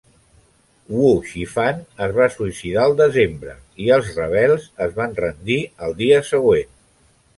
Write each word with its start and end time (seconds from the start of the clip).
Wu 0.93 1.09
Shifan 1.31 1.83
es 2.05 2.15
va 2.15 2.27
suïcidar 2.37 2.85
al 2.91 2.97
desembre 3.03 3.53
i 3.85 3.93
els 3.99 4.09
rebels 4.21 4.67
es 4.87 4.97
van 4.99 5.15
rendir 5.21 5.59
el 5.89 5.95
dia 6.05 6.23
següent. 6.35 6.73